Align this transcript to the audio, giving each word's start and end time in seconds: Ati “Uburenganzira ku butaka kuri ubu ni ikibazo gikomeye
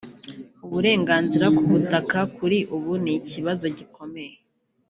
Ati 0.09 0.31
“Uburenganzira 0.65 1.45
ku 1.57 1.63
butaka 1.71 2.19
kuri 2.35 2.57
ubu 2.75 2.91
ni 3.03 3.11
ikibazo 3.19 3.65
gikomeye 3.77 4.35